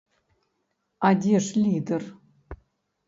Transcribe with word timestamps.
А 1.09 1.13
дзе 1.25 1.35
ж 1.49 1.63
лідэр? 1.67 2.03